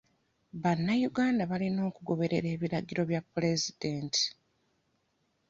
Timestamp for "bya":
3.09-3.21